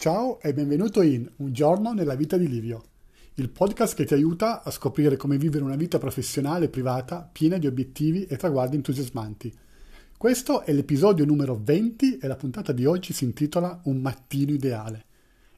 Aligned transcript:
Ciao 0.00 0.40
e 0.40 0.54
benvenuto 0.54 1.02
in 1.02 1.30
Un 1.36 1.52
giorno 1.52 1.92
nella 1.92 2.14
vita 2.14 2.38
di 2.38 2.48
Livio, 2.48 2.84
il 3.34 3.50
podcast 3.50 3.94
che 3.94 4.06
ti 4.06 4.14
aiuta 4.14 4.62
a 4.62 4.70
scoprire 4.70 5.18
come 5.18 5.36
vivere 5.36 5.62
una 5.62 5.76
vita 5.76 5.98
professionale 5.98 6.64
e 6.64 6.68
privata 6.70 7.28
piena 7.30 7.58
di 7.58 7.66
obiettivi 7.66 8.24
e 8.24 8.38
traguardi 8.38 8.76
entusiasmanti. 8.76 9.54
Questo 10.16 10.62
è 10.62 10.72
l'episodio 10.72 11.26
numero 11.26 11.60
20 11.62 12.16
e 12.16 12.26
la 12.28 12.36
puntata 12.36 12.72
di 12.72 12.86
oggi 12.86 13.12
si 13.12 13.24
intitola 13.24 13.78
Un 13.84 13.98
mattino 13.98 14.52
ideale. 14.52 15.04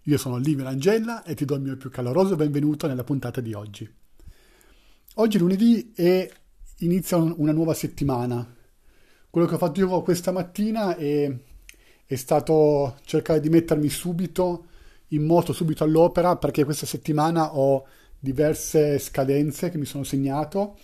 Io 0.07 0.19
sono 0.19 0.39
Livio 0.39 0.65
Langella 0.65 1.23
e 1.23 1.37
ti 1.37 1.45
do 1.45 1.55
il 1.55 1.63
mio 1.63 1.77
più 1.77 1.91
caloroso 1.91 2.35
benvenuto 2.35 2.89
nella 2.89 3.05
puntata 3.05 3.41
di 3.41 3.55
oggi. 3.55 3.89
Oggi 5.15 5.37
è 5.37 5.41
lunedì 5.41 5.93
e 5.95 6.33
inizia 6.79 7.17
una 7.17 7.53
nuova 7.53 7.75
settimana. 7.75 8.45
Quello 9.31 9.47
che 9.47 9.55
ho 9.55 9.59
fatto 9.59 9.79
io 9.79 10.03
questa 10.03 10.33
mattina 10.33 10.97
è 10.97 11.33
è 12.13 12.17
stato 12.17 12.99
cercare 13.05 13.41
di 13.41 13.49
mettermi 13.49 13.89
subito 13.89 14.67
in 15.09 15.25
moto, 15.25 15.55
subito 15.55 15.83
all'opera, 15.83 16.37
perché 16.37 16.63
questa 16.63 16.85
settimana 16.85 17.57
ho 17.57 17.87
diverse 18.19 18.99
scadenze 18.99 19.71
che 19.71 19.79
mi 19.79 19.87
sono 19.87 20.05
segnato 20.05 20.79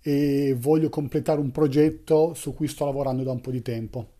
e 0.00 0.56
voglio 0.58 0.88
completare 0.88 1.40
un 1.40 1.50
progetto 1.50 2.32
su 2.32 2.54
cui 2.54 2.68
sto 2.68 2.86
lavorando 2.86 3.22
da 3.22 3.32
un 3.32 3.42
po' 3.42 3.50
di 3.50 3.60
tempo. 3.60 4.14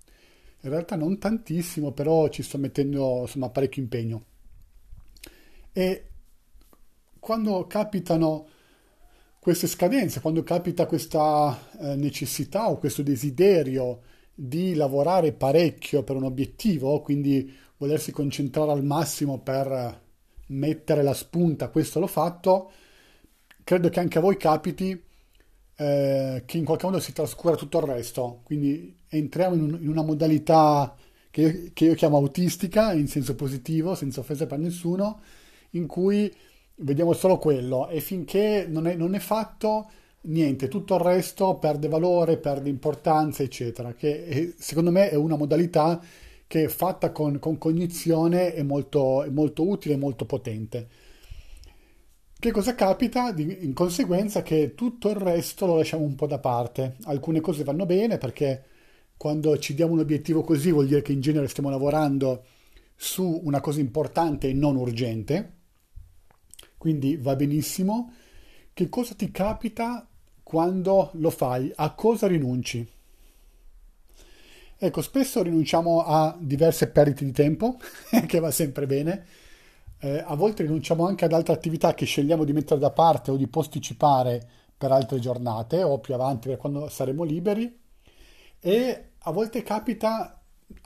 In 0.61 0.71
realtà 0.71 0.95
non 0.95 1.19
tantissimo, 1.19 1.93
però 1.93 2.29
ci 2.29 2.43
sto 2.43 2.59
mettendo 2.59 3.21
insomma 3.23 3.49
parecchio 3.49 3.83
impegno. 3.83 4.25
E 5.73 6.07
quando 7.19 7.67
capitano 7.67 8.47
queste 9.39 9.67
scadenze, 9.67 10.21
quando 10.21 10.43
capita 10.43 10.85
questa 10.85 11.59
eh, 11.81 11.97
necessità 11.97 12.69
o 12.69 12.77
questo 12.77 13.03
desiderio 13.03 14.03
di 14.45 14.75
lavorare 14.75 15.33
parecchio 15.33 16.03
per 16.03 16.17
un 16.17 16.25
obiettivo, 16.25 17.01
quindi 17.01 17.55
volersi 17.77 18.11
concentrare 18.11 18.73
al 18.73 18.83
massimo 18.85 19.39
per 19.39 20.01
mettere 20.47 21.05
la 21.05 21.15
spunta, 21.15 21.69
questo 21.69 22.01
l'ho 22.01 22.09
fatto, 22.09 22.73
credo 23.63 23.89
che 23.89 24.01
anche 24.01 24.19
a 24.19 24.21
voi 24.21 24.37
capiti 24.37 25.01
eh, 25.77 26.43
che 26.45 26.59
in 26.59 26.65
qualche 26.65 26.87
modo 26.87 26.99
si 26.99 27.13
trascura 27.13 27.55
tutto 27.55 27.79
il 27.79 27.85
resto, 27.85 28.41
quindi 28.43 28.93
entriamo 29.07 29.55
in, 29.55 29.63
un, 29.63 29.79
in 29.81 29.89
una 29.89 30.03
modalità 30.03 30.93
che 31.31 31.41
io, 31.41 31.71
che 31.73 31.85
io 31.85 31.95
chiamo 31.95 32.17
autistica, 32.17 32.93
in 32.95 33.07
senso 33.07 33.37
positivo, 33.37 33.95
senza 33.95 34.21
offesa 34.21 34.47
per 34.47 34.59
nessuno, 34.59 35.21
in 35.71 35.87
cui 35.87 36.35
vediamo 36.77 37.13
solo 37.13 37.39
quello. 37.39 37.89
E 37.89 38.01
finché 38.01 38.67
non 38.69 38.89
è, 38.89 38.97
non 38.97 39.15
è 39.15 39.21
fatto 39.21 39.89
niente, 40.23 40.69
tutto 40.69 40.95
il 40.95 41.01
resto 41.01 41.57
perde 41.57 41.89
valore, 41.89 42.39
perde 42.39 42.69
importanza, 42.69 43.43
eccetera, 43.43 43.95
che 43.95 44.55
secondo 44.59 44.91
me 44.91 45.11
è 45.11 45.15
una 45.15 45.37
modalità 45.37 46.01
che 46.47 46.69
fatta 46.69 47.13
con, 47.13 47.39
con 47.39 47.57
cognizione 47.57 48.53
è 48.53 48.63
molto, 48.63 49.23
è 49.23 49.31
molto 49.31 49.67
utile 49.67 49.97
molto 49.97 50.27
potente. 50.27 50.89
Che 52.39 52.51
cosa 52.51 52.75
capita? 52.75 53.33
in 53.37 53.73
conseguenza 53.73 54.43
che 54.43 54.75
tutto 54.75 55.09
il 55.09 55.17
resto 55.17 55.65
lo 55.65 55.77
lasciamo 55.77 56.05
un 56.05 56.15
po' 56.17 56.27
da 56.27 56.39
parte. 56.39 56.97
Alcune 57.05 57.41
cose 57.41 57.65
vanno 57.65 57.87
bene 57.87 58.19
perché 58.19 58.65
quando 59.17 59.57
ci 59.59 59.75
diamo 59.75 59.93
un 59.93 60.01
obiettivo 60.01 60.43
così 60.43 60.73
vuol 60.73 60.89
dire 60.89 61.03
che 61.03 61.13
in 61.13 61.21
genere 61.21 61.49
stiamo 61.49 61.71
lavorando 61.71 62.45
su 62.97 63.41
una 63.45 63.61
cosa 63.61 63.81
importante 63.81 64.49
e 64.49 64.53
non 64.53 64.77
urgente, 64.77 65.53
quindi 66.77 67.17
va 67.17 67.37
benissimo. 67.37 68.13
Che 68.75 68.89
cosa 68.89 69.15
ti 69.15 69.31
capita 69.31 70.07
quando 70.53 71.09
lo 71.15 71.31
fai, 71.31 71.73
a 71.77 71.95
cosa 71.95 72.27
rinunci? 72.27 72.87
Ecco, 74.77 75.01
spesso 75.01 75.43
rinunciamo 75.43 76.05
a 76.05 76.37
diverse 76.39 76.89
perdite 76.89 77.25
di 77.25 77.33
tempo, 77.33 77.79
che 78.27 78.39
va 78.39 78.51
sempre 78.51 78.85
bene. 78.85 79.25
Eh, 79.99 80.23
a 80.23 80.35
volte 80.35 80.65
rinunciamo 80.65 81.07
anche 81.07 81.25
ad 81.25 81.33
altre 81.33 81.55
attività 81.55 81.95
che 81.95 82.05
scegliamo 82.05 82.45
di 82.45 82.53
mettere 82.53 82.79
da 82.79 82.91
parte 82.91 83.31
o 83.31 83.37
di 83.37 83.47
posticipare 83.47 84.47
per 84.77 84.93
altre 84.93 85.21
giornate 85.21 85.83
o 85.83 86.01
più 86.01 86.13
avanti 86.13 86.49
per 86.49 86.59
quando 86.59 86.87
saremo 86.91 87.25
liberi. 87.25 87.75
E 88.61 89.05
a 89.21 89.31
volte 89.31 89.63
capita, 89.63 90.39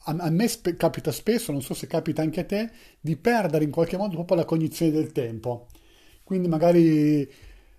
a, 0.04 0.30
me 0.30 0.46
spe- 0.46 0.76
capita 0.76 1.10
spesso, 1.10 1.50
non 1.50 1.60
so 1.60 1.74
se 1.74 1.88
capita 1.88 2.22
anche 2.22 2.38
a 2.38 2.44
te, 2.44 2.70
di 3.00 3.16
perdere 3.16 3.64
in 3.64 3.72
qualche 3.72 3.96
modo 3.96 4.14
proprio 4.14 4.36
la 4.36 4.44
cognizione 4.44 4.92
del 4.92 5.10
tempo. 5.10 5.66
Quindi 6.22 6.46
magari 6.46 7.28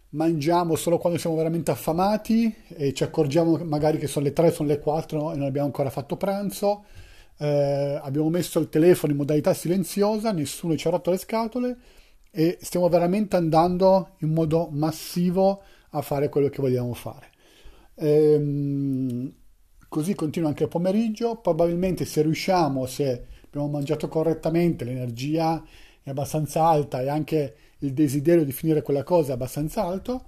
mangiamo 0.09 0.75
solo 0.75 0.97
quando 0.97 1.19
siamo 1.19 1.35
veramente 1.35 1.71
affamati 1.71 2.53
e 2.69 2.93
ci 2.93 3.03
accorgiamo 3.03 3.57
magari 3.63 3.97
che 3.97 4.07
sono 4.07 4.25
le 4.25 4.33
3, 4.33 4.51
sono 4.51 4.69
le 4.69 4.79
4 4.79 5.33
e 5.33 5.37
non 5.37 5.47
abbiamo 5.47 5.67
ancora 5.67 5.89
fatto 5.89 6.15
pranzo. 6.15 6.85
Eh, 7.37 7.99
abbiamo 8.01 8.29
messo 8.29 8.59
il 8.59 8.69
telefono 8.69 9.11
in 9.11 9.17
modalità 9.17 9.53
silenziosa, 9.53 10.31
nessuno 10.31 10.75
ci 10.75 10.87
ha 10.87 10.91
rotto 10.91 11.11
le 11.11 11.17
scatole 11.17 11.77
e 12.31 12.57
stiamo 12.61 12.89
veramente 12.89 13.35
andando 13.35 14.15
in 14.19 14.33
modo 14.33 14.69
massivo 14.71 15.61
a 15.91 16.01
fare 16.01 16.29
quello 16.29 16.49
che 16.49 16.61
vogliamo 16.61 16.93
fare. 16.93 17.29
Ehm, 17.95 19.33
così 19.87 20.15
continua 20.15 20.49
anche 20.49 20.63
il 20.63 20.69
pomeriggio. 20.69 21.37
Probabilmente 21.37 22.05
se 22.05 22.21
riusciamo, 22.21 22.85
se 22.85 23.25
abbiamo 23.45 23.67
mangiato 23.67 24.07
correttamente, 24.07 24.83
l'energia 24.85 25.63
è 26.01 26.09
abbastanza 26.09 26.65
alta 26.65 27.01
e 27.01 27.09
anche 27.09 27.55
il 27.79 27.93
desiderio 27.93 28.43
di 28.43 28.51
finire 28.51 28.81
quella 28.81 29.03
cosa 29.03 29.31
è 29.31 29.33
abbastanza 29.33 29.83
alto, 29.83 30.25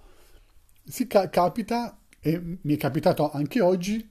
si 0.84 1.08
ca- 1.08 1.30
capita, 1.30 2.00
e 2.20 2.42
mi 2.62 2.76
è 2.76 2.78
capitato 2.78 3.32
anche 3.32 3.62
oggi, 3.62 4.10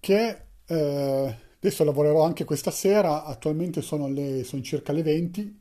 che 0.00 0.42
eh, 0.66 1.36
adesso 1.56 1.84
lavorerò 1.84 2.22
anche 2.24 2.44
questa 2.44 2.70
sera, 2.70 3.24
attualmente 3.24 3.82
sono, 3.82 4.08
le, 4.08 4.44
sono 4.44 4.62
circa 4.62 4.92
le 4.92 5.02
20 5.02 5.60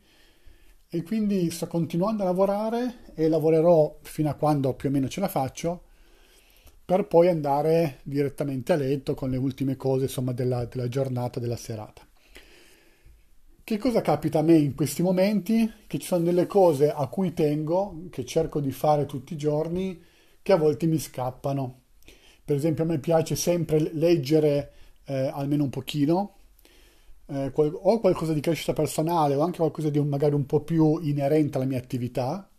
e 0.90 1.04
quindi 1.04 1.50
sto 1.52 1.68
continuando 1.68 2.24
a 2.24 2.26
lavorare 2.28 3.14
e 3.14 3.28
lavorerò 3.28 4.00
fino 4.04 4.30
a 4.30 4.36
quando 4.36 4.74
più 4.74 4.90
o 4.90 4.92
meno 4.92 5.09
ce 5.09 5.20
la 5.20 5.28
faccio 5.28 5.84
per 6.86 7.06
poi 7.08 7.28
andare 7.28 8.00
direttamente 8.04 8.72
a 8.72 8.78
letto 8.78 9.14
con 9.14 9.30
le 9.30 9.38
ultime 9.38 9.76
cose 9.76 10.04
insomma, 10.06 10.32
della, 10.32 10.66
della 10.66 10.88
giornata, 10.88 11.40
della 11.40 11.58
serata. 11.58 12.06
Che 13.67 13.78
cosa 13.78 14.00
capita 14.00 14.39
a 14.39 14.44
me 14.44 14.55
in 14.55 14.75
questi 14.75 15.01
momenti? 15.01 15.69
Che 15.88 16.00
ci 16.00 16.07
sono 16.07 16.23
delle 16.23 16.47
cose 16.47 16.89
a 16.89 17.05
cui 17.07 17.33
tengo, 17.33 18.05
che 18.09 18.23
cerco 18.23 18.61
di 18.61 18.72
fare 18.72 19.05
tutti 19.05 19.33
i 19.33 19.38
giorni, 19.38 20.01
che 20.41 20.53
a 20.53 20.55
volte 20.55 20.85
mi 20.85 20.97
scappano. 20.97 21.81
Per 22.45 22.55
esempio 22.55 22.85
a 22.85 22.88
me 22.88 23.00
piace 23.00 23.35
sempre 23.35 23.91
leggere 23.94 24.72
eh, 25.03 25.28
almeno 25.33 25.63
un 25.63 25.69
pochino, 25.69 26.35
eh, 27.25 27.51
qual- 27.51 27.78
o 27.78 28.00
qualcosa 28.00 28.31
di 28.31 28.39
crescita 28.39 28.72
personale 28.72 29.35
o 29.35 29.41
anche 29.41 29.57
qualcosa 29.57 29.89
di 29.89 29.97
un, 29.97 30.07
magari 30.07 30.34
un 30.34 30.45
po' 30.45 30.61
più 30.61 30.99
inerente 31.01 31.57
alla 31.57 31.67
mia 31.67 31.78
attività, 31.78 32.49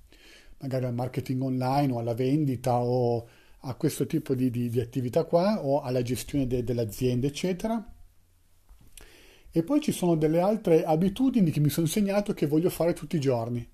magari 0.58 0.84
al 0.84 0.92
marketing 0.94 1.40
online 1.42 1.90
o 1.90 2.00
alla 2.00 2.12
vendita 2.14 2.80
o 2.82 3.26
a 3.60 3.74
questo 3.76 4.04
tipo 4.06 4.34
di, 4.34 4.50
di, 4.50 4.68
di 4.68 4.80
attività 4.80 5.24
qua 5.24 5.64
o 5.64 5.80
alla 5.80 6.02
gestione 6.02 6.46
de- 6.46 6.62
dell'azienda, 6.64 7.26
eccetera 7.26 7.92
e 9.50 9.62
poi 9.62 9.80
ci 9.80 9.92
sono 9.92 10.14
delle 10.14 10.40
altre 10.40 10.84
abitudini 10.84 11.50
che 11.50 11.60
mi 11.60 11.70
sono 11.70 11.86
insegnato 11.86 12.34
che 12.34 12.46
voglio 12.46 12.70
fare 12.70 12.92
tutti 12.92 13.16
i 13.16 13.20
giorni. 13.20 13.66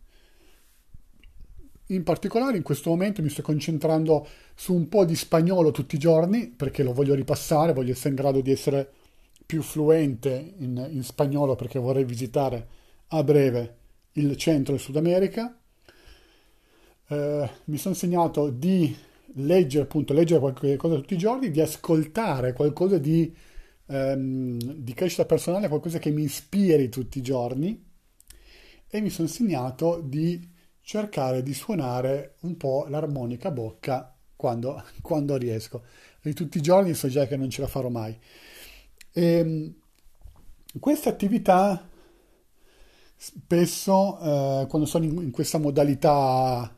In 1.89 2.03
particolare 2.03 2.57
in 2.57 2.63
questo 2.63 2.91
momento 2.91 3.21
mi 3.21 3.29
sto 3.29 3.43
concentrando 3.43 4.27
su 4.55 4.73
un 4.73 4.89
po' 4.89 5.05
di 5.05 5.15
spagnolo 5.15 5.71
tutti 5.71 5.97
i 5.97 5.99
giorni 5.99 6.49
perché 6.49 6.83
lo 6.83 6.95
voglio 6.95 7.15
ripassare, 7.15 7.75
voglio 7.75 7.93
essere 7.93 8.11
in 8.11 8.15
grado 8.15 8.41
di 8.41 8.51
essere 8.51 8.91
più 9.45 9.61
fluente 9.61 10.55
in, 10.59 10.89
in 10.91 11.03
spagnolo 11.03 11.57
perché 11.57 11.79
vorrei 11.79 12.05
visitare 12.05 12.67
a 13.09 13.23
breve 13.23 13.77
il 14.13 14.37
centro 14.37 14.75
e 14.75 14.79
Sud 14.79 14.97
America. 14.97 15.59
Eh, 17.09 17.51
mi 17.65 17.77
sono 17.77 17.95
insegnato 17.95 18.49
di 18.49 18.97
leggere, 19.35 19.85
appunto, 19.85 20.15
leggere 20.15 20.41
qualcosa 20.41 20.95
tutti 20.95 21.15
i 21.15 21.19
giorni, 21.19 21.51
di 21.51 21.61
ascoltare 21.61 22.53
qualcosa 22.53 22.99
di 22.99 23.35
ehm, 23.87 24.59
di 24.59 24.95
crescita 24.95 25.25
personale, 25.25 25.69
qualcosa 25.69 25.99
che 25.99 26.11
mi 26.11 26.23
ispiri 26.23 26.89
tutti 26.89 27.19
i 27.19 27.23
giorni 27.23 27.93
e 28.89 29.01
mi 29.01 29.11
sono 29.11 29.29
insegnato 29.29 30.01
di 30.01 30.53
cercare 30.81 31.43
di 31.43 31.55
suonare 31.55 32.37
un 32.41 32.57
po' 32.57 32.87
l'armonica 32.89 33.51
bocca 33.51 34.15
quando, 34.37 34.83
quando 35.03 35.37
riesco. 35.37 35.83
Di 36.23 36.33
tutti 36.33 36.59
i 36.59 36.63
giorni 36.63 36.95
so 36.95 37.09
già 37.09 37.27
che 37.27 37.37
non 37.37 37.51
ce 37.51 37.61
la 37.61 37.67
farò 37.67 37.89
mai. 37.89 38.17
E, 39.13 39.23
ehm, 39.23 39.75
questa 40.81 41.09
attività 41.09 41.89
spesso 43.17 44.19
eh, 44.21 44.67
quando 44.69 44.87
sono 44.87 45.05
in, 45.05 45.17
in, 45.19 45.31
questa 45.31 45.59
modalità, 45.59 46.77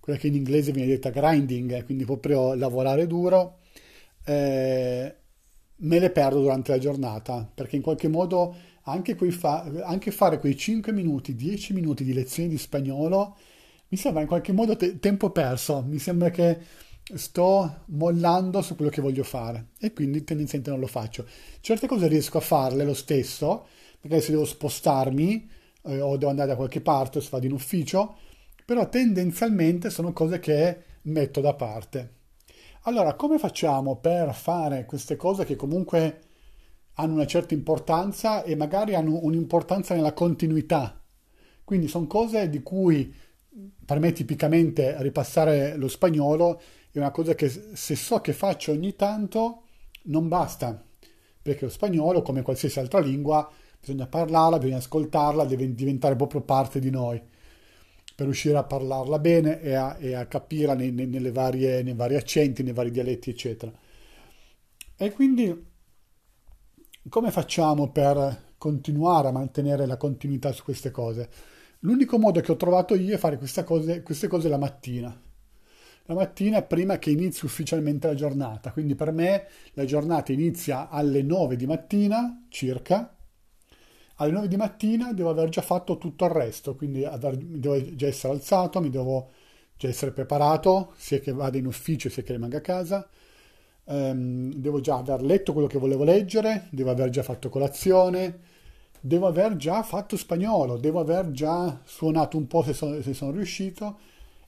quella 0.00 0.18
che 0.18 0.28
in 0.28 0.34
inglese 0.34 0.72
viene 0.72 0.88
detta 0.88 1.10
grinding, 1.10 1.84
quindi 1.84 2.04
proprio 2.04 2.54
lavorare 2.54 3.06
duro, 3.06 3.58
eh, 4.24 5.16
me 5.82 5.98
le 5.98 6.10
perdo 6.10 6.40
durante 6.40 6.72
la 6.72 6.78
giornata, 6.78 7.48
perché 7.52 7.76
in 7.76 7.82
qualche 7.82 8.08
modo 8.08 8.54
anche, 8.84 9.14
fa- 9.30 9.62
anche 9.84 10.10
fare 10.10 10.38
quei 10.38 10.56
5 10.56 10.92
minuti, 10.92 11.34
10 11.34 11.72
minuti 11.72 12.04
di 12.04 12.12
lezioni 12.12 12.48
di 12.48 12.58
spagnolo 12.58 13.36
mi 13.88 13.98
sembra 13.98 14.22
in 14.22 14.28
qualche 14.28 14.52
modo 14.52 14.76
te- 14.76 14.98
tempo 14.98 15.30
perso, 15.30 15.82
mi 15.86 15.98
sembra 15.98 16.30
che 16.30 16.58
sto 17.14 17.82
mollando 17.86 18.62
su 18.62 18.74
quello 18.74 18.90
che 18.90 19.02
voglio 19.02 19.24
fare 19.24 19.68
e 19.78 19.92
quindi 19.92 20.24
tendenzialmente 20.24 20.70
non 20.70 20.80
lo 20.80 20.86
faccio. 20.86 21.26
Certe 21.60 21.86
cose 21.86 22.06
riesco 22.08 22.38
a 22.38 22.40
farle 22.40 22.84
lo 22.84 22.94
stesso, 22.94 23.66
magari 24.00 24.22
se 24.22 24.30
devo 24.30 24.44
spostarmi 24.46 25.48
eh, 25.84 26.00
o 26.00 26.16
devo 26.16 26.30
andare 26.30 26.48
da 26.48 26.56
qualche 26.56 26.80
parte 26.80 27.20
se 27.20 27.28
vado 27.30 27.46
in 27.46 27.52
ufficio, 27.52 28.16
però 28.64 28.88
tendenzialmente 28.88 29.90
sono 29.90 30.12
cose 30.12 30.38
che 30.38 30.82
metto 31.02 31.40
da 31.40 31.54
parte. 31.54 32.20
Allora, 32.84 33.14
come 33.14 33.38
facciamo 33.38 33.94
per 33.94 34.34
fare 34.34 34.86
queste 34.86 35.14
cose 35.14 35.44
che 35.44 35.54
comunque 35.54 36.20
hanno 36.94 37.12
una 37.14 37.26
certa 37.26 37.54
importanza 37.54 38.42
e 38.42 38.56
magari 38.56 38.96
hanno 38.96 39.20
un'importanza 39.22 39.94
nella 39.94 40.12
continuità? 40.12 41.00
Quindi 41.62 41.86
sono 41.86 42.08
cose 42.08 42.48
di 42.48 42.60
cui 42.60 43.14
per 43.84 44.00
me 44.00 44.10
tipicamente 44.10 45.00
ripassare 45.00 45.76
lo 45.76 45.86
spagnolo 45.86 46.60
è 46.90 46.98
una 46.98 47.12
cosa 47.12 47.36
che 47.36 47.48
se 47.48 47.94
so 47.94 48.20
che 48.20 48.32
faccio 48.32 48.72
ogni 48.72 48.96
tanto 48.96 49.62
non 50.04 50.26
basta, 50.26 50.84
perché 51.40 51.66
lo 51.66 51.70
spagnolo, 51.70 52.22
come 52.22 52.42
qualsiasi 52.42 52.80
altra 52.80 52.98
lingua, 52.98 53.48
bisogna 53.78 54.08
parlarla, 54.08 54.58
bisogna 54.58 54.78
ascoltarla, 54.78 55.44
deve 55.44 55.72
diventare 55.72 56.16
proprio 56.16 56.40
parte 56.40 56.80
di 56.80 56.90
noi 56.90 57.22
per 58.14 58.26
riuscire 58.26 58.56
a 58.56 58.64
parlarla 58.64 59.18
bene 59.18 59.60
e 59.60 59.74
a, 59.74 59.96
e 59.98 60.14
a 60.14 60.26
capirla 60.26 60.74
nei, 60.74 60.90
nei, 60.92 61.30
varie, 61.30 61.82
nei 61.82 61.94
vari 61.94 62.16
accenti, 62.16 62.62
nei 62.62 62.72
vari 62.72 62.90
dialetti, 62.90 63.30
eccetera. 63.30 63.72
E 64.96 65.12
quindi 65.12 65.70
come 67.08 67.30
facciamo 67.30 67.90
per 67.90 68.50
continuare 68.58 69.28
a 69.28 69.32
mantenere 69.32 69.86
la 69.86 69.96
continuità 69.96 70.52
su 70.52 70.62
queste 70.62 70.90
cose? 70.90 71.28
L'unico 71.80 72.18
modo 72.18 72.40
che 72.40 72.52
ho 72.52 72.56
trovato 72.56 72.94
io 72.94 73.14
è 73.14 73.18
fare 73.18 73.40
cose, 73.64 74.02
queste 74.02 74.28
cose 74.28 74.48
la 74.48 74.58
mattina. 74.58 75.20
La 76.06 76.14
mattina 76.14 76.62
prima 76.62 76.98
che 76.98 77.10
inizi 77.10 77.44
ufficialmente 77.44 78.06
la 78.06 78.14
giornata. 78.14 78.72
Quindi 78.72 78.94
per 78.94 79.10
me 79.10 79.48
la 79.72 79.84
giornata 79.84 80.30
inizia 80.30 80.88
alle 80.88 81.22
9 81.22 81.56
di 81.56 81.66
mattina 81.66 82.46
circa. 82.48 83.16
Alle 84.22 84.30
9 84.30 84.46
di 84.46 84.56
mattina 84.56 85.12
devo 85.12 85.30
aver 85.30 85.48
già 85.48 85.62
fatto 85.62 85.98
tutto 85.98 86.26
il 86.26 86.30
resto, 86.30 86.76
quindi 86.76 87.04
aver, 87.04 87.36
devo 87.36 87.96
già 87.96 88.06
essere 88.06 88.32
alzato, 88.32 88.80
mi 88.80 88.88
devo 88.88 89.30
già 89.76 89.88
essere 89.88 90.12
preparato, 90.12 90.92
sia 90.96 91.18
che 91.18 91.32
vada 91.32 91.58
in 91.58 91.66
ufficio 91.66 92.08
sia 92.08 92.22
che 92.22 92.32
rimanga 92.32 92.58
a 92.58 92.60
casa. 92.60 93.08
Um, 93.84 94.54
devo 94.54 94.80
già 94.80 94.98
aver 94.98 95.22
letto 95.22 95.52
quello 95.52 95.66
che 95.66 95.78
volevo 95.78 96.04
leggere, 96.04 96.68
devo 96.70 96.92
aver 96.92 97.10
già 97.10 97.24
fatto 97.24 97.48
colazione, 97.48 98.38
devo 99.00 99.26
aver 99.26 99.56
già 99.56 99.82
fatto 99.82 100.16
spagnolo, 100.16 100.76
devo 100.76 101.00
aver 101.00 101.32
già 101.32 101.80
suonato 101.82 102.36
un 102.36 102.46
po' 102.46 102.62
se 102.62 102.74
sono, 102.74 103.02
se 103.02 103.14
sono 103.14 103.32
riuscito 103.32 103.98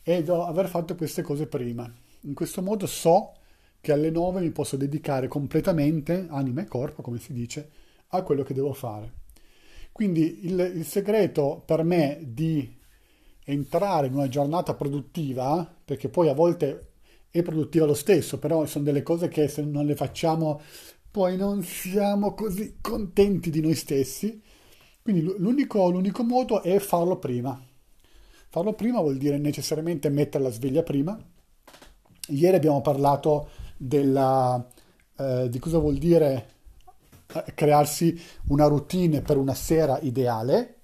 e 0.04 0.22
devo 0.22 0.46
aver 0.46 0.68
fatto 0.68 0.94
queste 0.94 1.22
cose 1.22 1.48
prima. 1.48 1.92
In 2.20 2.34
questo 2.34 2.62
modo 2.62 2.86
so 2.86 3.32
che 3.80 3.90
alle 3.90 4.10
9 4.10 4.40
mi 4.40 4.52
posso 4.52 4.76
dedicare 4.76 5.26
completamente, 5.26 6.26
anima 6.30 6.60
e 6.60 6.66
corpo, 6.66 7.02
come 7.02 7.18
si 7.18 7.32
dice, 7.32 7.70
a 8.10 8.22
quello 8.22 8.44
che 8.44 8.54
devo 8.54 8.72
fare. 8.72 9.23
Quindi 9.94 10.46
il, 10.46 10.73
il 10.75 10.85
segreto 10.85 11.62
per 11.64 11.85
me 11.85 12.19
di 12.20 12.69
entrare 13.44 14.08
in 14.08 14.14
una 14.14 14.26
giornata 14.26 14.75
produttiva, 14.75 15.73
perché 15.85 16.08
poi 16.08 16.29
a 16.29 16.35
volte 16.35 16.94
è 17.31 17.43
produttiva 17.43 17.87
lo 17.87 17.94
stesso, 17.94 18.41
però 18.41 18.67
sono 18.67 18.82
delle 18.82 19.05
cose 19.05 19.29
che 19.29 19.46
se 19.46 19.62
non 19.62 19.87
le 19.87 19.94
facciamo 19.94 20.61
poi 21.12 21.37
non 21.37 21.62
siamo 21.62 22.35
così 22.35 22.79
contenti 22.81 23.50
di 23.50 23.61
noi 23.61 23.76
stessi. 23.76 24.43
Quindi 25.00 25.23
l'unico, 25.23 25.88
l'unico 25.88 26.25
modo 26.25 26.61
è 26.61 26.76
farlo 26.81 27.20
prima. 27.20 27.56
Farlo 28.49 28.73
prima 28.73 29.00
vuol 29.00 29.17
dire 29.17 29.38
necessariamente 29.38 30.08
mettere 30.08 30.43
la 30.43 30.50
sveglia 30.50 30.82
prima. 30.82 31.17
Ieri 32.31 32.56
abbiamo 32.56 32.81
parlato 32.81 33.49
della, 33.76 34.69
eh, 35.17 35.49
di 35.49 35.58
cosa 35.61 35.79
vuol 35.79 35.99
dire 35.99 36.53
crearsi 37.54 38.20
una 38.48 38.66
routine 38.66 39.20
per 39.20 39.36
una 39.36 39.54
sera 39.54 39.98
ideale 40.00 40.76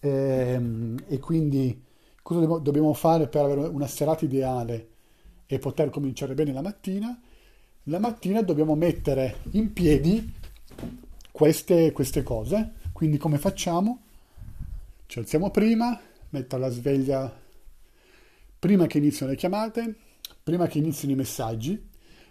ehm, 0.00 1.04
e 1.08 1.18
quindi 1.18 1.84
cosa 2.22 2.58
dobbiamo 2.58 2.92
fare 2.94 3.28
per 3.28 3.44
avere 3.44 3.68
una 3.68 3.86
serata 3.86 4.24
ideale 4.24 4.88
e 5.46 5.58
poter 5.58 5.90
cominciare 5.90 6.34
bene 6.34 6.52
la 6.52 6.62
mattina 6.62 7.20
la 7.84 7.98
mattina 7.98 8.42
dobbiamo 8.42 8.74
mettere 8.74 9.38
in 9.52 9.72
piedi 9.72 10.32
queste, 11.32 11.92
queste 11.92 12.22
cose. 12.22 12.74
Quindi 12.92 13.16
come 13.16 13.38
facciamo? 13.38 14.02
Ci 15.06 15.18
alziamo 15.18 15.50
prima, 15.50 15.98
metto 16.28 16.56
la 16.58 16.68
sveglia 16.68 17.34
prima 18.58 18.86
che 18.86 18.98
iniziano 18.98 19.32
le 19.32 19.38
chiamate, 19.38 19.94
prima 20.42 20.66
che 20.66 20.78
inizino 20.78 21.12
i 21.12 21.16
messaggi, 21.16 21.88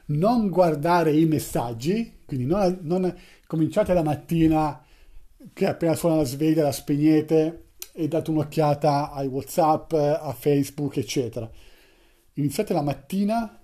non 0.09 0.49
guardare 0.49 1.11
i 1.11 1.25
messaggi, 1.25 2.19
quindi 2.25 2.45
non, 2.45 2.79
non 2.81 3.15
cominciate 3.45 3.93
la 3.93 4.03
mattina 4.03 4.83
che 5.53 5.67
appena 5.67 5.95
suona 5.95 6.17
la 6.17 6.25
sveglia 6.25 6.63
la 6.63 6.71
spegnete 6.71 7.65
e 7.93 8.07
date 8.07 8.29
un'occhiata 8.29 9.11
ai 9.11 9.27
Whatsapp, 9.27 9.93
a 9.93 10.33
Facebook, 10.33 10.97
eccetera. 10.97 11.49
Iniziate 12.33 12.73
la 12.73 12.81
mattina 12.81 13.59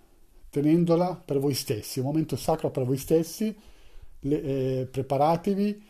tenendola 0.49 1.15
per 1.15 1.39
voi 1.39 1.53
stessi, 1.53 1.99
un 1.99 2.05
momento 2.05 2.35
sacro 2.35 2.71
per 2.71 2.83
voi 2.85 2.97
stessi, 2.97 3.55
le, 4.21 4.41
eh, 4.41 4.87
preparatevi, 4.89 5.83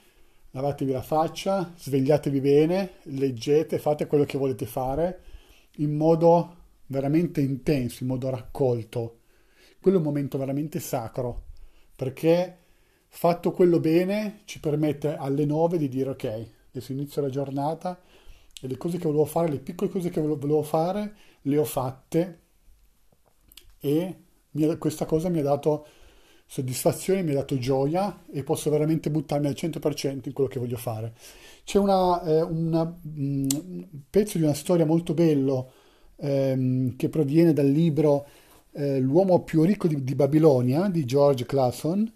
lavatevi 0.52 0.92
la 0.92 1.02
faccia, 1.02 1.74
svegliatevi 1.78 2.40
bene, 2.40 2.92
leggete, 3.04 3.78
fate 3.78 4.07
quello 4.07 4.25
che 4.25 4.38
volete 4.38 4.66
fare 4.66 5.22
in 5.78 5.96
modo 5.96 6.56
veramente 6.88 7.42
intenso, 7.42 8.04
in 8.04 8.10
modo 8.10 8.30
raccolto. 8.30 9.19
Quello 9.86 10.00
è 10.00 10.02
un 10.02 10.08
momento 10.08 10.40
veramente 10.40 10.80
sacro, 10.80 11.44
perché 11.96 12.58
fatto 13.08 13.52
quello 13.52 13.80
bene 13.80 14.40
ci 14.46 14.60
permette 14.60 15.16
alle 15.16 15.46
9 15.46 15.78
di 15.78 15.88
dire 15.90 16.10
ok, 16.10 16.48
adesso 16.72 16.92
inizio 16.92 17.22
la 17.22 17.30
giornata 17.30 18.02
e 18.60 18.68
le 18.68 18.78
cose 18.78 18.98
che 18.98 19.04
volevo 19.04 19.26
fare, 19.26 19.48
le 19.48 19.60
piccole 19.60 19.92
cose 19.92 20.10
che 20.10 20.20
volevo 20.20 20.64
fare, 20.64 21.14
le 21.44 21.58
ho 21.60 21.64
fatte 21.66 22.40
e 23.80 24.22
questa 24.80 25.06
cosa 25.06 25.30
mi 25.30 25.38
ha 25.38 25.44
dato 25.44 25.86
soddisfazione, 26.48 27.22
mi 27.22 27.34
ha 27.34 27.36
dato 27.36 27.56
gioia 27.60 28.24
e 28.31 28.42
posso 28.42 28.72
veramente 28.72 29.12
buttarmi 29.12 29.46
al 29.46 29.54
100% 29.56 30.22
in 30.24 30.34
quello 30.34 30.50
che 30.50 30.58
voglio 30.58 30.78
fare. 30.78 31.14
C'è 31.64 31.78
una, 31.78 32.24
eh, 32.24 32.42
una, 32.42 32.81
un 32.81 33.48
mm, 33.48 33.84
pezzo 34.10 34.40
di 34.40 34.46
una 34.46 34.56
storia 34.56 34.88
molto 34.88 35.14
bello 35.14 35.72
ehm, 36.16 36.96
che 36.96 37.08
proviene 37.08 37.54
dal 37.54 37.68
libro 37.68 38.26
eh, 38.75 39.00
L'uomo 39.00 39.44
più 39.44 39.63
ricco 39.63 39.88
di, 39.88 40.04
di, 40.04 40.16
Babilonia 40.16 40.89
di 40.89 41.06
George 41.06 41.45
Clason, 41.45 42.12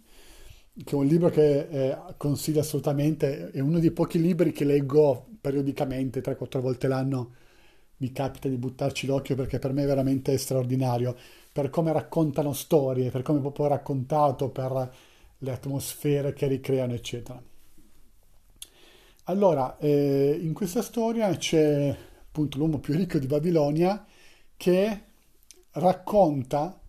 che 0.83 0.91
è 0.91 0.95
un 0.95 1.05
libro 1.05 1.29
che 1.29 1.67
eh, 1.69 1.97
consiglio 2.17 2.59
assolutamente, 2.59 3.51
è 3.51 3.59
uno 3.59 3.79
dei 3.79 3.91
pochi 3.91 4.19
libri 4.19 4.51
che 4.51 4.65
leggo 4.65 5.27
periodicamente, 5.39 6.21
3-4 6.21 6.59
volte 6.59 6.87
l'anno 6.87 7.33
mi 7.97 8.11
capita 8.11 8.47
di 8.47 8.57
buttarci 8.57 9.07
l'occhio 9.07 9.35
perché 9.35 9.59
per 9.59 9.73
me 9.73 9.83
è 9.83 9.85
veramente 9.85 10.37
straordinario 10.37 11.15
per 11.51 11.69
come 11.69 11.91
raccontano 11.91 12.53
storie, 12.53 13.09
per 13.09 13.21
come 13.23 13.39
è 13.39 13.41
proprio 13.41 13.67
raccontato, 13.67 14.49
per 14.49 14.93
le 15.37 15.51
atmosfere 15.51 16.33
che 16.33 16.47
ricreano, 16.47 16.93
eccetera. 16.93 17.41
Allora, 19.25 19.77
eh, 19.77 20.37
in 20.41 20.53
questa 20.53 20.81
storia 20.81 21.35
c'è 21.35 21.95
appunto 22.27 22.57
l'uomo 22.57 22.79
più 22.79 22.95
ricco 22.95 23.19
di 23.19 23.27
Babilonia 23.27 24.05
che 24.55 25.01
racconta 25.73 26.79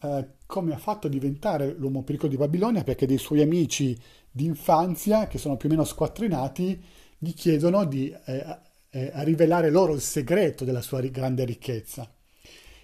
eh, 0.00 0.26
come 0.46 0.74
ha 0.74 0.78
fatto 0.78 1.06
a 1.06 1.10
diventare 1.10 1.72
l'uomo 1.72 2.02
più 2.02 2.14
ricco 2.14 2.28
di 2.28 2.36
Babilonia 2.36 2.84
perché 2.84 3.06
dei 3.06 3.18
suoi 3.18 3.40
amici 3.40 3.98
di 4.30 4.44
infanzia, 4.44 5.26
che 5.26 5.38
sono 5.38 5.56
più 5.56 5.68
o 5.68 5.72
meno 5.72 5.84
squattrinati, 5.84 6.82
gli 7.18 7.32
chiedono 7.32 7.84
di 7.84 8.14
eh, 8.26 8.58
eh 8.90 9.10
rivelare 9.24 9.70
loro 9.70 9.94
il 9.94 10.00
segreto 10.00 10.64
della 10.64 10.82
sua 10.82 11.00
grande 11.02 11.44
ricchezza. 11.44 12.08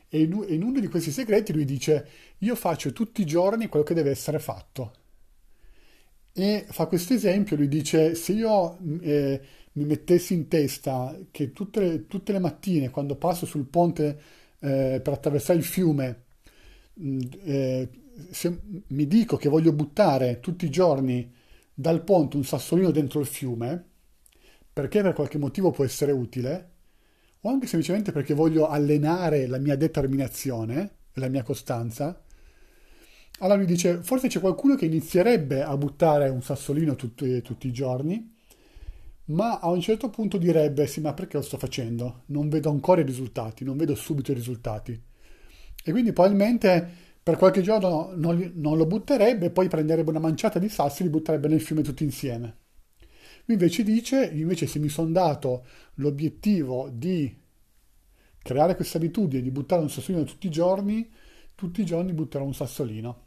E 0.09 0.21
in, 0.21 0.45
in 0.49 0.63
uno 0.63 0.81
di 0.81 0.89
questi 0.89 1.13
segreti 1.13 1.53
lui 1.53 1.65
dice 1.65 2.09
io 2.39 2.55
faccio 2.57 2.93
tutti 2.93 3.21
i 3.21 3.27
giorni 3.27 3.69
quello 3.69 3.85
che 3.85 3.95
deve 3.95 4.11
essere 4.11 4.39
fatto. 4.39 4.93
E 6.33 6.65
fa 6.69 6.87
questo 6.87 7.13
esempio, 7.13 7.57
lui 7.57 7.69
dice 7.69 8.15
se 8.15 8.33
io 8.33 8.79
eh, 9.01 9.41
mi 9.73 9.85
mettessi 9.85 10.35
in 10.35 10.49
testa 10.49 11.17
che 11.31 11.53
tutte 11.53 12.07
tutte 12.07 12.33
le 12.33 12.39
mattine 12.39 12.91
quando 12.91 13.17
passo 13.17 13.47
sul 13.47 13.67
ponte 13.67 14.19
eh, 14.61 15.01
per 15.03 15.13
attraversare 15.13 15.59
il 15.59 15.65
fiume, 15.65 16.25
mm, 17.01 17.21
eh, 17.45 17.89
se 18.31 18.61
mi 18.89 19.07
dico 19.07 19.37
che 19.37 19.49
voglio 19.49 19.73
buttare 19.73 20.41
tutti 20.41 20.67
i 20.67 20.71
giorni 20.71 21.33
dal 21.73 22.03
ponte 22.05 22.37
un 22.37 22.45
sassolino 22.45 22.91
dentro 22.91 23.21
il 23.21 23.27
fiume, 23.27 23.85
perché 24.73 25.03
per 25.03 25.15
qualche 25.15 25.39
motivo 25.39 25.71
può 25.71 25.85
essere 25.85 26.13
utile, 26.13 26.69
o 27.41 27.51
anche 27.51 27.67
semplicemente 27.67 28.13
perché 28.13 28.35
voglio 28.35 28.69
allenare 28.69 29.47
la 29.47 29.59
mia 29.59 29.77
determinazione 29.77 30.91
e 31.13 31.21
la 31.21 31.29
mia 31.29 31.43
costanza, 31.43 32.23
allora 33.39 33.57
lui 33.57 33.67
dice, 33.67 34.03
forse 34.03 34.29
c'è 34.29 34.39
qualcuno 34.39 34.75
che 34.75 34.85
inizierebbe 34.85 35.63
a 35.63 35.75
buttare 35.77 36.29
un 36.29 36.43
sassolino 36.43 36.95
tutti, 36.95 37.41
tutti 37.41 37.69
i 37.69 37.73
giorni, 37.73 38.30
ma 39.27 39.61
a 39.61 39.69
un 39.71 39.81
certo 39.81 40.11
punto 40.11 40.39
direbbe, 40.39 40.87
sì, 40.87 41.01
ma 41.01 41.15
perché 41.15 41.37
lo 41.37 41.43
sto 41.43 41.59
facendo? 41.59 42.23
Non 42.27 42.49
vedo 42.49 42.71
ancora 42.71 43.01
i 43.01 43.05
risultati, 43.05 43.65
non 43.65 43.77
vedo 43.77 43.95
subito 43.95 44.33
i 44.33 44.35
risultati. 44.35 45.01
E 45.83 45.91
quindi 45.93 46.13
probabilmente 46.13 47.09
per 47.23 47.37
qualche 47.37 47.63
giorno 47.63 48.13
non, 48.15 48.53
non 48.57 48.77
lo 48.77 48.87
butterebbe, 48.87 49.51
poi 49.51 49.69
prenderebbe 49.69 50.11
una 50.11 50.19
manciata 50.19 50.59
di 50.59 50.69
sassi 50.69 51.03
e 51.03 51.05
li 51.05 51.11
butterebbe 51.11 51.49
nel 51.49 51.61
fiume 51.61 51.83
tutti 51.83 52.03
insieme. 52.03 52.57
Invece 53.47 53.83
dice, 53.83 54.25
invece 54.33 54.67
se 54.67 54.79
mi 54.79 54.89
sono 54.89 55.11
dato 55.11 55.65
l'obiettivo 55.95 56.89
di 56.93 57.37
creare 58.43 58.75
questa 58.75 58.99
abitudine, 58.99 59.43
di 59.43 59.51
buttare 59.51 59.83
un 59.83 59.91
sassolino 59.91 60.25
tutti 60.25 60.47
i 60.47 60.51
giorni, 60.51 61.09
tutti 61.55 61.83
i 61.83 61.85
giorni 61.85 62.13
butterò 62.13 62.45
un 62.45 62.55
sassolino. 62.55 63.27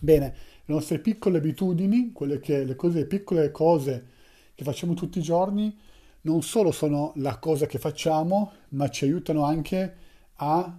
Bene, 0.00 0.34
le 0.64 0.74
nostre 0.74 0.98
piccole 0.98 1.38
abitudini, 1.38 2.12
quelle 2.12 2.38
che, 2.38 2.64
le, 2.64 2.74
cose, 2.74 3.00
le 3.00 3.06
piccole 3.06 3.50
cose 3.50 4.06
che 4.54 4.64
facciamo 4.64 4.94
tutti 4.94 5.18
i 5.18 5.22
giorni, 5.22 5.76
non 6.22 6.42
solo 6.42 6.70
sono 6.70 7.12
la 7.16 7.38
cosa 7.38 7.66
che 7.66 7.78
facciamo, 7.78 8.52
ma 8.70 8.88
ci 8.88 9.04
aiutano 9.04 9.44
anche 9.44 9.96
a 10.36 10.78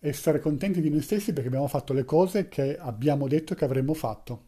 essere 0.00 0.40
contenti 0.40 0.80
di 0.80 0.90
noi 0.90 1.00
stessi 1.00 1.32
perché 1.32 1.48
abbiamo 1.48 1.66
fatto 1.66 1.92
le 1.92 2.04
cose 2.04 2.48
che 2.48 2.78
abbiamo 2.78 3.26
detto 3.26 3.54
che 3.54 3.64
avremmo 3.64 3.94
fatto. 3.94 4.46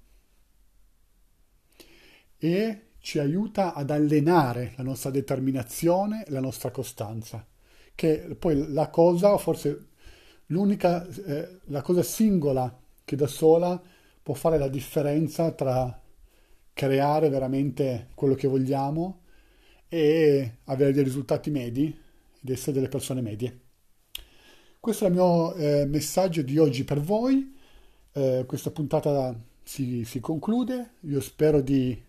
E 2.38 2.84
ci 2.98 3.18
aiuta 3.18 3.74
ad 3.74 3.90
allenare 3.90 4.74
la 4.76 4.82
nostra 4.82 5.10
determinazione 5.10 6.24
la 6.28 6.40
nostra 6.40 6.70
costanza, 6.70 7.46
che 7.94 8.36
poi 8.38 8.72
la 8.72 8.88
cosa, 8.90 9.36
forse 9.38 9.88
l'unica, 10.46 11.06
eh, 11.06 11.60
la 11.64 11.82
cosa 11.82 12.02
singola 12.02 12.78
che 13.04 13.16
da 13.16 13.26
sola 13.26 13.80
può 14.22 14.34
fare 14.34 14.58
la 14.58 14.68
differenza 14.68 15.50
tra 15.52 15.99
creare 16.80 17.28
veramente 17.28 18.06
quello 18.14 18.34
che 18.34 18.48
vogliamo 18.48 19.20
e 19.86 20.60
avere 20.64 20.94
dei 20.94 21.04
risultati 21.04 21.50
medi 21.50 21.94
ed 22.42 22.48
essere 22.48 22.72
delle 22.72 22.88
persone 22.88 23.20
medie. 23.20 23.60
Questo 24.80 25.04
è 25.04 25.08
il 25.08 25.12
mio 25.12 25.52
eh, 25.56 25.84
messaggio 25.84 26.40
di 26.40 26.56
oggi 26.56 26.84
per 26.84 26.98
voi. 26.98 27.54
Eh, 28.12 28.44
questa 28.46 28.70
puntata 28.70 29.38
si, 29.62 30.04
si 30.06 30.20
conclude. 30.20 30.92
Io 31.00 31.20
spero 31.20 31.60
di 31.60 32.02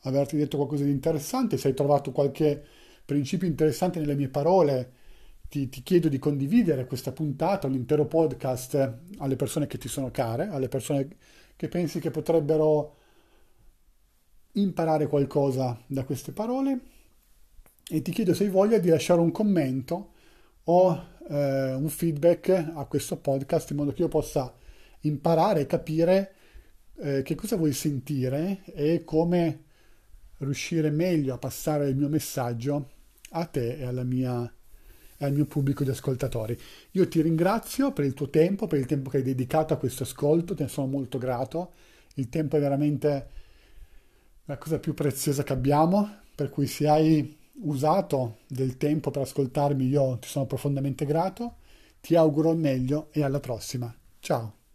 averti 0.00 0.36
detto 0.36 0.56
qualcosa 0.56 0.82
di 0.82 0.90
interessante, 0.90 1.56
se 1.56 1.68
hai 1.68 1.74
trovato 1.74 2.10
qualche 2.10 2.60
principio 3.04 3.46
interessante 3.46 4.00
nelle 4.00 4.16
mie 4.16 4.28
parole, 4.28 4.92
ti, 5.48 5.68
ti, 5.68 5.84
chiedo 5.84 6.08
di 6.08 6.18
condividere 6.18 6.86
questa 6.86 7.12
puntata, 7.12 7.68
l'intero 7.68 8.06
podcast 8.06 8.98
alle 9.18 9.36
persone 9.36 9.68
che 9.68 9.78
ti 9.78 9.86
sono 9.86 10.10
care, 10.10 10.48
alle 10.48 10.66
persone 10.66 11.08
che 11.54 11.68
pensi 11.68 12.00
che 12.00 12.10
potrebbero 12.10 13.04
imparare 14.56 15.06
qualcosa 15.06 15.78
da 15.86 16.04
queste 16.04 16.32
parole 16.32 16.80
e 17.88 18.02
ti 18.02 18.10
chiedo 18.10 18.34
se 18.34 18.44
hai 18.44 18.50
voglia 18.50 18.78
di 18.78 18.88
lasciare 18.88 19.20
un 19.20 19.30
commento 19.30 20.12
o 20.64 21.06
eh, 21.28 21.74
un 21.74 21.88
feedback 21.88 22.72
a 22.74 22.84
questo 22.86 23.16
podcast 23.16 23.70
in 23.70 23.76
modo 23.76 23.92
che 23.92 24.02
io 24.02 24.08
possa 24.08 24.52
imparare 25.00 25.60
e 25.60 25.66
capire 25.66 26.34
eh, 26.98 27.22
che 27.22 27.34
cosa 27.34 27.56
vuoi 27.56 27.72
sentire 27.72 28.62
e 28.64 29.04
come 29.04 29.64
riuscire 30.38 30.90
meglio 30.90 31.34
a 31.34 31.38
passare 31.38 31.88
il 31.88 31.96
mio 31.96 32.08
messaggio 32.08 32.90
a 33.30 33.44
te 33.44 33.78
e 33.78 34.04
mia, 34.04 34.52
al 35.18 35.32
mio 35.32 35.44
pubblico 35.46 35.84
di 35.84 35.90
ascoltatori. 35.90 36.58
Io 36.92 37.06
ti 37.08 37.20
ringrazio 37.20 37.92
per 37.92 38.04
il 38.04 38.14
tuo 38.14 38.30
tempo, 38.30 38.66
per 38.66 38.78
il 38.78 38.86
tempo 38.86 39.10
che 39.10 39.18
hai 39.18 39.22
dedicato 39.22 39.74
a 39.74 39.76
questo 39.76 40.02
ascolto, 40.02 40.54
te 40.54 40.64
ne 40.64 40.68
sono 40.68 40.86
molto 40.86 41.18
grato. 41.18 41.72
Il 42.14 42.28
tempo 42.28 42.56
è 42.56 42.60
veramente 42.60 43.28
la 44.46 44.58
cosa 44.58 44.78
più 44.78 44.94
preziosa 44.94 45.42
che 45.42 45.52
abbiamo, 45.52 46.20
per 46.34 46.50
cui 46.50 46.66
se 46.66 46.88
hai 46.88 47.36
usato 47.62 48.38
del 48.46 48.76
tempo 48.76 49.10
per 49.10 49.22
ascoltarmi 49.22 49.86
io 49.86 50.18
ti 50.18 50.28
sono 50.28 50.46
profondamente 50.46 51.04
grato, 51.04 51.56
ti 52.00 52.14
auguro 52.16 52.52
il 52.52 52.58
meglio 52.58 53.08
e 53.12 53.22
alla 53.22 53.40
prossima. 53.40 53.94
Ciao! 54.20 54.65